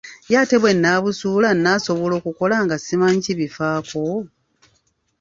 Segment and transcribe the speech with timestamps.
[0.29, 4.01] Ye ate bwe nnaabasuula, nnaasobola okukola nga simanyi kibafaako?